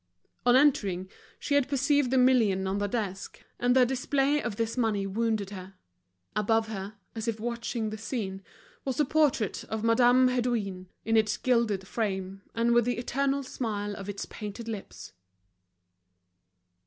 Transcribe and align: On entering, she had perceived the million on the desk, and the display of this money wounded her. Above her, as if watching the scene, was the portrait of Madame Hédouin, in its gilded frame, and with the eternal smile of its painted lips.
On 0.47 0.55
entering, 0.55 1.11
she 1.37 1.53
had 1.53 1.69
perceived 1.69 2.09
the 2.09 2.17
million 2.17 2.65
on 2.65 2.79
the 2.79 2.87
desk, 2.87 3.43
and 3.59 3.75
the 3.75 3.85
display 3.85 4.41
of 4.41 4.55
this 4.55 4.75
money 4.75 5.05
wounded 5.05 5.51
her. 5.51 5.75
Above 6.35 6.69
her, 6.69 6.95
as 7.13 7.27
if 7.27 7.39
watching 7.39 7.91
the 7.91 7.99
scene, 7.99 8.41
was 8.83 8.97
the 8.97 9.05
portrait 9.05 9.63
of 9.65 9.83
Madame 9.83 10.29
Hédouin, 10.29 10.87
in 11.05 11.15
its 11.17 11.37
gilded 11.37 11.87
frame, 11.87 12.41
and 12.55 12.73
with 12.73 12.85
the 12.85 12.97
eternal 12.97 13.43
smile 13.43 13.93
of 13.95 14.09
its 14.09 14.25
painted 14.25 14.67
lips. 14.67 15.13